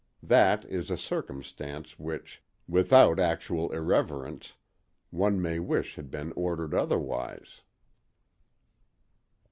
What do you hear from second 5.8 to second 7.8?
had been ordered otherwise.